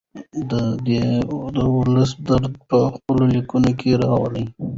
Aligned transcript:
دی 0.87 1.01
د 1.55 1.57
ولس 1.75 2.11
درد 2.27 2.53
په 2.69 2.77
خپلو 2.95 3.23
لیکنو 3.35 3.71
کې 3.79 3.91
راوړي. 4.03 4.45